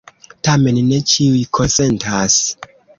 Tamen 0.47 0.79
ne 0.87 0.99
ĉiuj 1.13 1.45
konsentas. 1.61 2.45